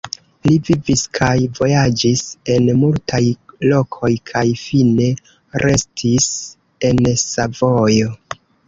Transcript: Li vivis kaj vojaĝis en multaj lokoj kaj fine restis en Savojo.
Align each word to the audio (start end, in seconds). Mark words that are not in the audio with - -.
Li 0.47 0.53
vivis 0.69 1.03
kaj 1.17 1.33
vojaĝis 1.59 2.23
en 2.55 2.71
multaj 2.85 3.21
lokoj 3.75 4.13
kaj 4.33 4.45
fine 4.65 5.13
restis 5.69 6.33
en 6.93 7.05
Savojo. 7.31 8.15